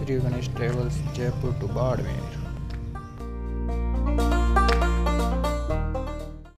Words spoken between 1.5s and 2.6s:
to Badmer.